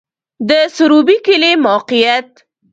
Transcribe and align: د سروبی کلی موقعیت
د 0.47 0.51
سروبی 0.75 1.17
کلی 1.25 1.53
موقعیت 1.67 2.29